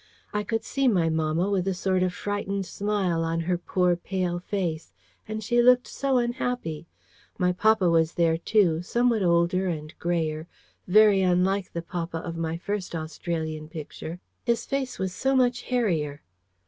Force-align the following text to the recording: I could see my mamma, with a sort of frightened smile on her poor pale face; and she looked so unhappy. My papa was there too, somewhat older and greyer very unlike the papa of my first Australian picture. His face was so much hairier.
I 0.33 0.41
could 0.41 0.63
see 0.63 0.87
my 0.87 1.09
mamma, 1.09 1.51
with 1.51 1.67
a 1.67 1.75
sort 1.75 2.01
of 2.01 2.11
frightened 2.11 2.65
smile 2.65 3.23
on 3.23 3.41
her 3.41 3.55
poor 3.55 3.95
pale 3.95 4.39
face; 4.39 4.91
and 5.27 5.43
she 5.43 5.61
looked 5.61 5.85
so 5.87 6.17
unhappy. 6.17 6.87
My 7.37 7.51
papa 7.51 7.87
was 7.87 8.13
there 8.15 8.39
too, 8.39 8.81
somewhat 8.81 9.21
older 9.21 9.67
and 9.67 9.93
greyer 9.99 10.47
very 10.87 11.21
unlike 11.21 11.73
the 11.73 11.83
papa 11.83 12.17
of 12.17 12.35
my 12.35 12.57
first 12.57 12.95
Australian 12.95 13.69
picture. 13.69 14.19
His 14.43 14.65
face 14.65 14.97
was 14.97 15.13
so 15.13 15.35
much 15.35 15.61
hairier. 15.61 16.23